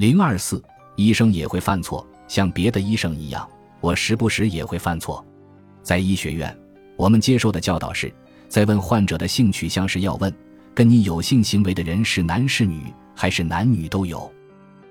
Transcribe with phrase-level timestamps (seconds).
[0.00, 0.64] 零二四，
[0.96, 3.46] 医生也会犯错，像别的医生一样，
[3.82, 5.22] 我时不时也会犯错。
[5.82, 6.58] 在医学院，
[6.96, 8.10] 我们接受的教导是，
[8.48, 10.34] 在问患者的性取向时，要问
[10.74, 12.84] 跟你有性行为的人是男是女，
[13.14, 14.32] 还是男女都有。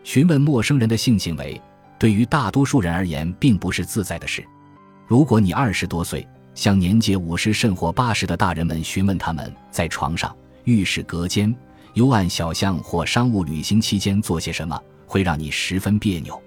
[0.03, 1.59] 询问陌生人的性行为，
[1.97, 4.45] 对于大多数人而言，并不是自在的事。
[5.07, 6.23] 如果你二十多岁，
[6.53, 11.51] 向年届五十甚或八十的大人们询问他们在床上、浴室隔间、
[11.95, 14.79] 幽暗小巷或商务旅行期间做些什么，
[15.09, 16.39] 会让你十分别扭。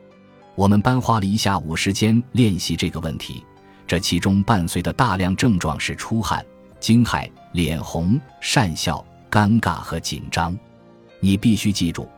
[0.54, 3.44] 我们班花了一下午时间练习这个问题，
[3.86, 6.46] 这其中伴随的大量症状是出汗、
[6.78, 10.56] 惊骇、脸红、讪笑、尴尬和紧张。
[11.18, 12.08] 你必须记住，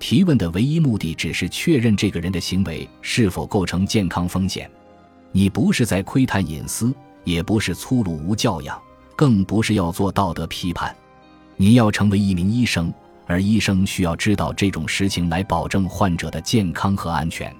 [0.00, 4.68] 提问的唯一目的只是确认这个人的行为是否构成健康风险。
[5.30, 6.92] 你不是在窥探隐私。
[7.24, 8.76] 也不是粗鲁无教养，
[9.14, 10.92] 更不是要做道德批判。
[11.56, 12.92] 你要成为一名医生，
[13.26, 17.54] 而医生需要知道这种实情来保证患者的健康和安全。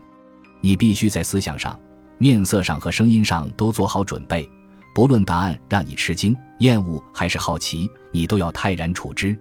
[0.61, 1.79] 你必须在思想上、
[2.19, 4.49] 面色上和声音上都做好准备，
[4.95, 9.37] 不论答案让你吃惊、厌恶还是好奇，你都要泰然处之。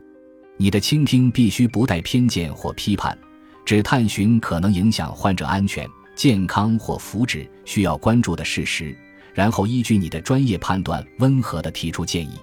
[0.57, 3.17] 你的倾听必须不带偏见或批判，
[3.65, 8.95] 只探寻可能影响患者安全、健康或福祉需要关注的事实。
[9.33, 12.37] 然后依据你的专业判断，温和地提出建议，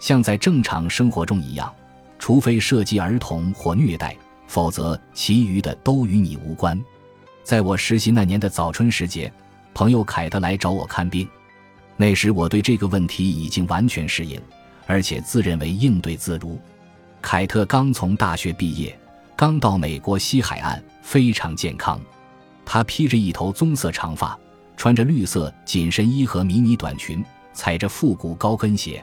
[0.00, 1.72] 像在正常生活中一样，
[2.18, 6.82] 除非涉及儿童或虐待，否则其余的都与你无关。
[7.42, 9.32] 在我实习那年的早春时节，
[9.74, 11.28] 朋友凯特来找我看病，
[11.96, 14.40] 那时我对这个问题已经完全适应，
[14.86, 16.58] 而且自认为应对自如。
[17.22, 18.98] 凯特刚从大学毕业，
[19.36, 22.00] 刚到美国西海岸，非常健康，
[22.64, 24.38] 他披着一头棕色长发。
[24.78, 29.02] 穿着绿色紧身衣和迷你短裙，踩着复古高跟鞋。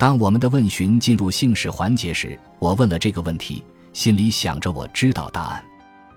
[0.00, 3.62] 当我们的问询进入姓氏环节时，我问了这个问题，
[3.92, 5.62] 心里想着我知道答案。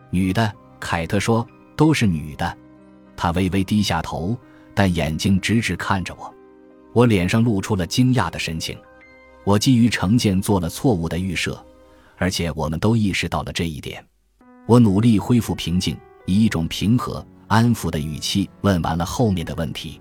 [0.09, 2.57] 女的，凯特说，都是女的。
[3.17, 4.37] 她微微低下头，
[4.73, 6.33] 但眼睛直直看着我。
[6.93, 8.77] 我脸上露出了惊讶的神情。
[9.43, 11.61] 我基于成见做了错误的预设，
[12.15, 14.01] 而且我们都意识到了这一点。
[14.65, 17.21] 我努力恢复平静，以一种平和。
[17.47, 19.99] 安抚的语气问完了后面的问题，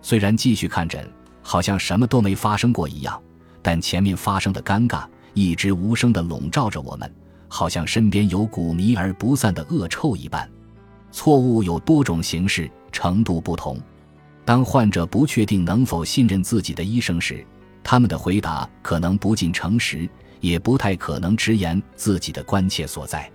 [0.00, 1.12] 虽然继续看诊，
[1.42, 3.20] 好像什么都没发生过一样，
[3.66, 5.04] 但前面发生的尴尬
[5.34, 7.12] 一直无声地笼罩着我们，
[7.48, 10.48] 好像身边有股弥而不散的恶臭一般。
[11.10, 13.76] 错误有多种形式，程度不同。
[14.44, 17.44] 当患者不确定能否信任自己的医生时，
[17.82, 20.08] 他们的回答可能不尽诚实，
[20.40, 23.28] 也不太可能直言自己的关切所在。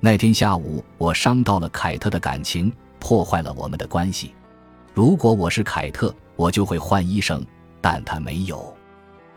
[0.00, 2.72] 那天下午，我伤到了凯特的感情。
[2.98, 4.32] 破坏了我们的关系。
[4.94, 7.44] 如果我是凯特，我就会换医生，
[7.82, 8.75] 但他没有。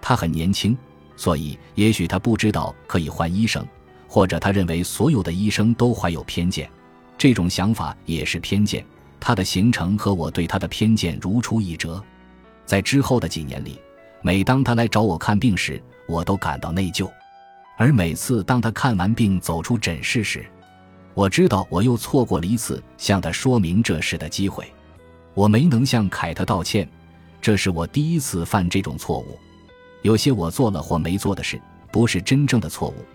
[0.09, 0.75] 他很年轻，
[1.15, 3.63] 所以也许他不知道可以换医生，
[4.07, 6.67] 或者他认为所有的医生都怀有偏见。
[7.15, 8.83] 这种想法也是偏见。
[9.19, 12.03] 他的行程和我对他的偏见如出一辙。
[12.65, 13.79] 在之后的几年里，
[14.23, 17.07] 每当他来找我看病时，我都感到内疚。
[17.77, 20.43] 而每次当他看完病走出诊室时，
[21.13, 24.65] 我知道我又错过了一次向他说明这事的机会，
[25.35, 26.89] 我没能向凯特道歉，
[27.39, 29.37] 这是我第一次犯这种错误。
[30.01, 31.61] 有些我做了或没做的事，
[31.91, 33.05] 不是真正的错误，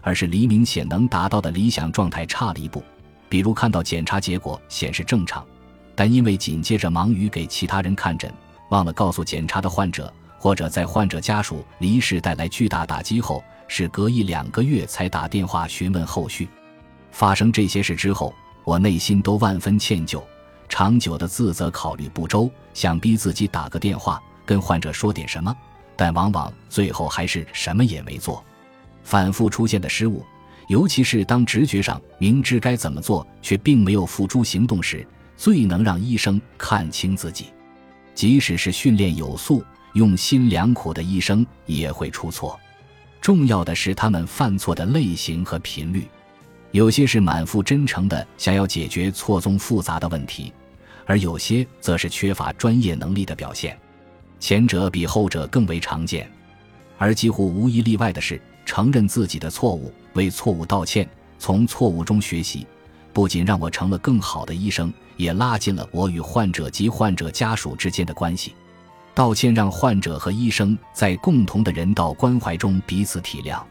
[0.00, 2.82] 而是离明显能达到的理想状态差了一步。
[3.28, 5.44] 比如看到检查结果显示正常，
[5.94, 8.32] 但因为紧接着忙于给其他人看诊，
[8.70, 16.48] 忘了告诉检查的患者，或者在患者家属离世带来巨大打击后，是隔一两个月才打电话询问后续。
[17.10, 20.22] 发生这些事之后，我内心都万分歉疚，
[20.68, 25.56] 长久的自责，考虑不周，想逼自己打个电话跟患者说点什么，
[25.96, 28.44] 但往往最后还是什么也没做。
[29.02, 30.24] 反复出现的失误，
[30.68, 37.46] 尤其是当直觉上明知该怎么做却并没有付诸行动时，最能让医生看清自己。
[38.14, 39.64] 即使是训练有素、
[39.94, 42.58] 用心良苦的医生也会出错。
[43.20, 46.06] 重要的是他们犯错的类型和频率。
[46.72, 50.52] 有些是满腹真诚的想要解决错综复杂的问题，
[51.06, 53.78] 而有些则是缺乏专业能力的表现。
[54.42, 56.28] 前者比后者更为常见，
[56.98, 61.08] 而几乎无一例外的是，承认自己的错误，为错误道歉，
[61.38, 62.66] 从错误中学习，
[63.12, 68.52] 不仅让我成了更好的医生，也拉近了我与患者及患者家属之间的关系。
[69.14, 73.62] 道歉让患者和医生在共同的人道关怀中彼此体谅。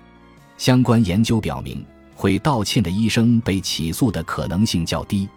[0.57, 1.85] 相关研究表明。
[2.15, 5.27] 会道歉的医生被起诉的可能性较低。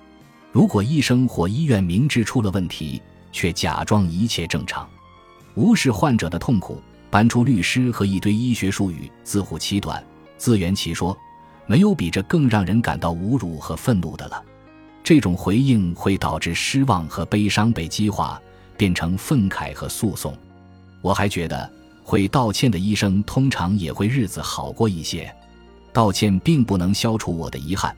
[0.52, 3.00] 如果医生或医院明知出了问题，
[3.32, 4.87] 却假装一切正常，
[5.54, 10.02] 无视患者的痛苦，搬出律师和一堆医学术语自护其短、
[10.36, 11.16] 自圆其说，
[11.66, 14.42] 没有比这更让人感到侮辱和愤怒的了。
[15.02, 18.40] 这种回应会导致失望和悲伤被激化，
[18.76, 20.36] 变成愤慨和诉讼。
[21.00, 21.70] 我还觉得，
[22.02, 25.32] 会道歉的医生通常也会日子好过一些。
[25.92, 27.94] 道歉并不能消除我的遗憾，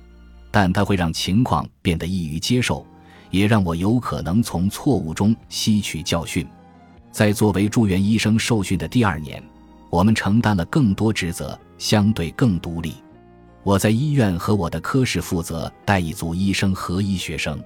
[0.50, 2.84] 但它会让情况变得易于接受，
[3.30, 6.46] 也让我有可能从错误中吸取教训。
[7.16, 9.42] 在作为住院医生受训的第二年，
[9.88, 12.96] 我们承担了更多职责，相对更独立。
[13.62, 17.58] 我在医院和我的科室负责带一组医生和医学生，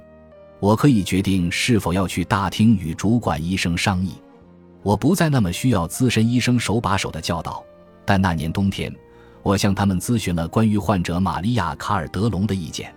[0.60, 4.12] 我可以决定是否要去大厅与主管医生商议。
[4.84, 7.60] 我不再那么需要资深医生手把手的教导，
[8.04, 8.94] 但那年冬天，
[9.42, 12.94] 我向他们咨询了关于患者玛利亚·卡尔德隆的意见。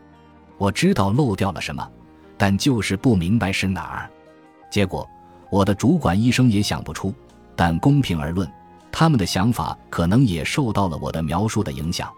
[0.59, 1.91] 我知道漏掉了什么，
[2.37, 4.07] 但就是不明白是哪儿。
[4.69, 5.09] 结果，
[5.53, 7.13] 我的主管医生也想不出。
[7.55, 8.51] 但公平而论，
[8.91, 12.11] 他们的想法可能也受到了我的描述的影响。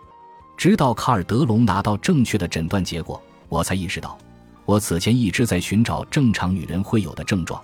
[0.56, 4.18] 直到卡尔德隆拿到正确的诊断结果，我才意识到，
[4.64, 7.62] 我此前一直在寻找正常女人会有的症状，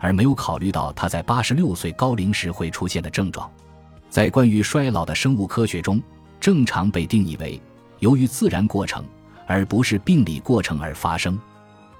[0.00, 3.48] 而没有考虑到她在八十六岁高龄时会出现的症状。
[4.10, 6.02] 在关于衰老的生物科学中，
[6.40, 7.62] 正常被定义为
[8.00, 9.04] 由于自然过程
[9.46, 11.38] 而不是病理过程而发生。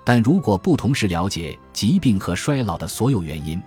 [0.05, 3.61] 但如果不同时了解疾病和衰老的所有原因，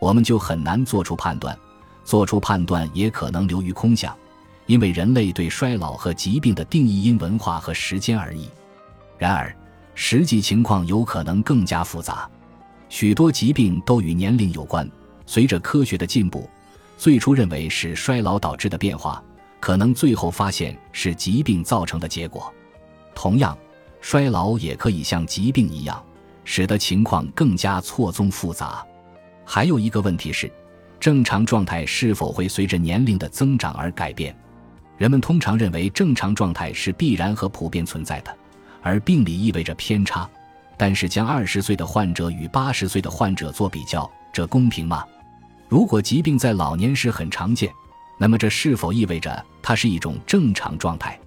[0.00, 1.56] 我们就很难做出判断，
[2.04, 4.14] 做出判断也可能流于空想。
[4.66, 8.48] 因为人类对衰老和疾病的定义因文化和时间而异，
[9.18, 9.54] 然而
[9.94, 12.28] 实际情况有可能更加复杂。
[12.88, 14.90] 许多疾病都与年龄有关。
[15.26, 16.48] 随着科学的进步，
[16.98, 19.22] 最初认为是衰老导致的变化，
[19.60, 22.52] 可能最后发现是疾病造成的结果。
[23.14, 23.56] 同样，
[24.06, 26.04] 衰老也可以像疾病一样，
[26.44, 28.84] 使得情况更加错综复杂。
[29.46, 30.52] 还有一个问题是，
[31.00, 34.36] 正常状态是否会随着年龄的增长而改变？
[34.98, 38.36] 人们通常认为正常状态是必然和普遍存在的，
[38.82, 40.28] 而病理意味着偏差。
[40.76, 45.02] 但是，将二十岁的患者与八十岁的患者做比较，这公平吗？
[45.66, 47.72] 如果疾病在老年时很常见，
[48.18, 51.18] 那么这是否意味着它是一种正常状态？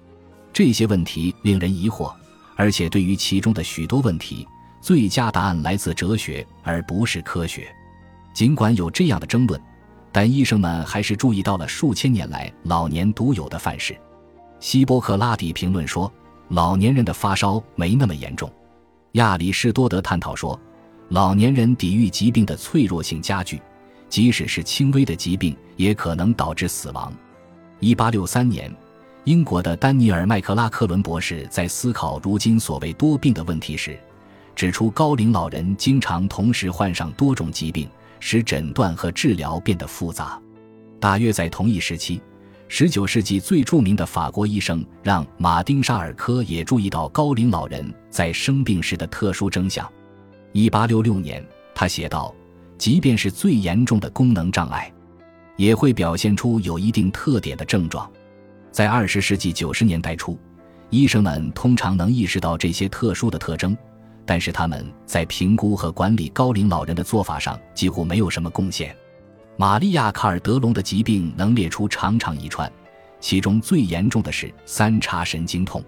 [0.54, 2.14] 这些问题令人疑惑，
[2.58, 4.46] 而且对于其中的许多问题，
[4.82, 7.74] 最佳答案来自哲学而不是科学。
[8.34, 9.62] 尽管有这样的争论。
[10.10, 13.96] 但医生们还是注意到了数千年来老年独有的范式。
[14.60, 16.12] 希波克拉底评论说，
[16.48, 18.52] 老年人的发烧没那么严重。
[19.12, 20.60] 亚里士多德探讨说，
[21.10, 23.62] 老年人抵御疾病的脆弱性加剧，
[24.10, 27.14] 即使是轻微的疾病也可能导致死亡。
[27.80, 28.76] 一八六三年，
[29.28, 34.00] 英国的丹尼尔麦克拉克伦博士在思考如今所谓多病的问题时，
[34.56, 37.90] 指出高龄老人经常同时患上多种疾病。
[38.22, 40.42] 使诊断和治疗变得复杂。
[41.00, 42.20] 大约在同一时期
[42.70, 49.88] ，19世纪最著名的法国医生让·马丁·沙尔科也注意到高龄老人在生病时的特殊征象。
[50.54, 51.46] 1866年，
[51.76, 52.34] 他写道
[52.80, 54.92] ：“即便是最严重的功能障碍，
[55.58, 58.10] 也会表现出有一定特点的症状。”
[58.78, 60.38] 在二十世纪九十年代初，
[60.92, 63.76] 医生们通常能意识到这些特殊的特征。
[64.24, 68.96] 但是他们在评估和管理高龄老人的做法上几乎没有什么贡献。
[69.56, 72.72] 玛利亚·卡尔德隆的疾病能列出长长一串，
[73.20, 75.84] 其中最严重的是三叉神经痛。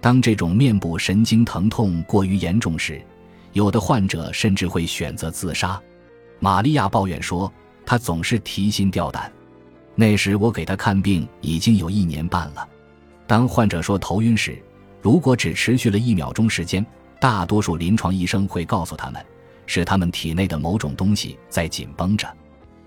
[0.00, 3.02] 当这种面部神经疼痛过于严重时，
[3.54, 5.82] 有的患者甚至会选择自杀。
[6.38, 7.52] 玛利亚抱怨说，
[7.84, 9.32] 她总是提心吊胆。
[10.00, 12.66] 那时我给他看病已经有一年半了。
[13.26, 14.58] 当患者说头晕时，
[15.02, 16.84] 如果只持续了一秒钟时间。
[17.20, 19.22] 大多数临床医生会告诉他们，
[19.66, 22.26] 是他们体内的某种东西在紧绷着。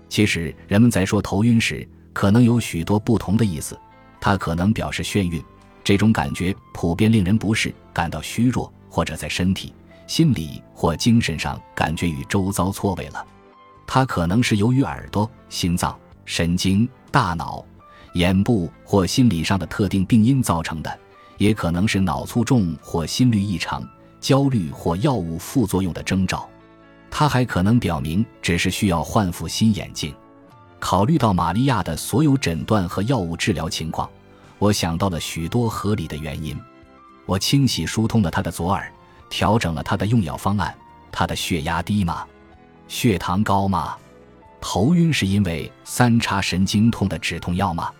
[0.08, 3.78] 其实，人们在说头晕时，可能有许多不同的意思。
[4.20, 5.40] 它可能表示眩晕，
[5.84, 9.72] 这种感觉普遍令人不适，感到虚弱，或者在身体、
[10.08, 13.24] 心理或精神上感觉与周遭错位了。
[13.86, 17.64] 它可能是由于耳朵、心脏、神经、大脑、
[18.14, 20.98] 眼部或心理上的特定病因造成的，
[21.38, 23.86] 也可能是脑卒中或心律异常。
[24.20, 26.48] 焦虑或药物副作用的征兆，
[27.10, 30.14] 它还可能表明只是需要换副新眼镜。
[30.80, 34.08] 考虑到玛利亚的所有诊断和药物治疗情况，
[34.58, 36.58] 我想到了许多合理的原因。
[37.26, 38.90] 我清洗疏通了她的左耳，
[39.28, 40.74] 调整了她的用药方案。
[41.12, 42.24] 她的血压低吗？
[42.88, 43.94] 血糖高吗？
[44.66, 47.90] 头晕是因为三叉神经痛的止痛药吗？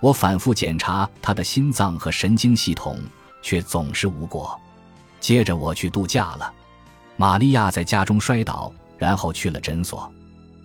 [0.00, 2.98] 我反复检查他的心脏和神经系统，
[3.42, 4.60] 却总是无果。
[5.20, 6.52] 接着我去度假了，
[7.16, 10.12] 玛利亚在家中摔倒，然后去了诊所。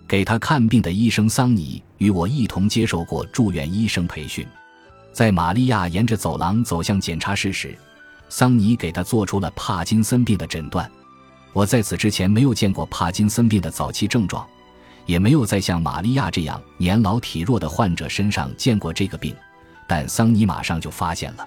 [0.08, 4.44] 给他看病的医生桑尼与我一同接受过住院医生培训。
[5.12, 7.78] 在玛利亚沿着走廊走向检查室时，
[8.28, 10.90] 桑尼给她做出了帕金森病的诊断。
[11.52, 14.44] 我在此之前没有见过帕金森病的早期症状，
[15.06, 19.34] 也没有在像玛利亚这样年老体弱的患者身上见过这个病，
[19.88, 21.46] 但桑尼马上就发现了。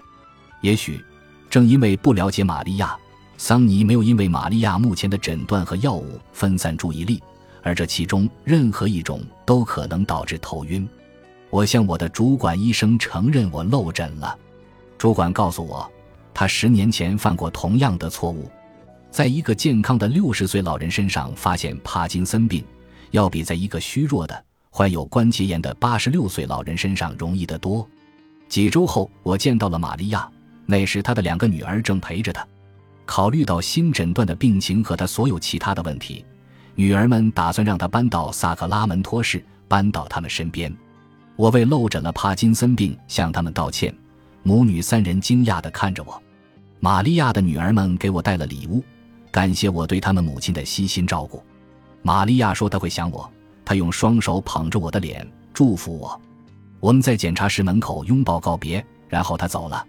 [0.62, 1.04] 也许，
[1.50, 2.98] 正因为不了解玛利亚，
[3.38, 7.22] 桑尼没有因为玛利亚目前的诊断和药物分散注意力，
[7.62, 10.88] 而这其中任何一种都可能导致头晕。
[11.50, 14.38] 我向我的主管医生承认我漏诊了，
[14.98, 15.90] 主管告诉我，
[16.34, 18.50] 他十年前犯过同样的错误。
[19.12, 22.64] 在一个健康的六十岁老人身上发现帕金森病，
[23.12, 27.88] 要比在一个虚弱的患有关节炎的八十六岁老人身上容易得多。
[28.48, 30.30] 几周后，我见到了玛利亚，
[30.66, 32.46] 那时她的两个女儿正陪着她。
[33.06, 36.24] 考虑到新诊断的病情和她所有其他的问题，
[36.76, 40.76] 女儿们打算让她搬到萨克拉门托市，搬到他们身边。
[41.36, 43.94] 我为漏诊了帕金森病向他们道歉。
[44.44, 46.22] 母女三人惊讶地看着我。
[46.80, 48.84] 玛利亚的女儿们给我带了礼物。
[49.32, 51.44] 感谢我对他们母亲的悉心照顾，
[52.02, 53.30] 玛利亚说她会想我。
[53.66, 56.20] 她用双手捧着我的脸，祝福我。
[56.80, 59.86] 我们在检查室门口拥抱告别，然后她走了。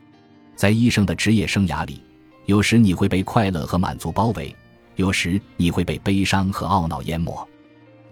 [0.55, 2.03] 在医生的职业生涯里，
[2.45, 4.55] 有时你会被快乐和满足包围，
[4.97, 7.49] 有时你会被悲伤和懊恼淹没。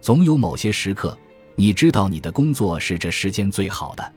[0.00, 1.18] 总有某些时刻，
[1.56, 4.12] 你知道你的工作是这世间最好的。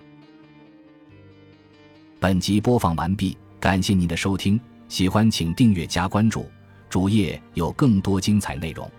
[2.19, 4.57] 本集播放完毕，感谢您的收听，
[4.87, 6.45] 喜欢请订阅加关注。
[6.87, 8.89] 主页有更多精彩内容。